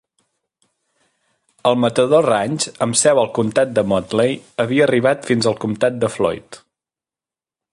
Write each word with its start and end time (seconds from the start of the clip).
El 1.71 1.75
Matador 1.83 2.25
Ranch, 2.33 2.65
amb 2.85 2.97
seu 3.01 3.21
al 3.25 3.29
comtat 3.39 3.75
de 3.75 3.83
Motley, 3.91 4.33
havia 4.65 4.87
arribat 4.87 5.29
fins 5.33 5.51
al 5.53 5.59
comtat 5.67 6.01
de 6.05 6.11
Floyd. 6.19 6.59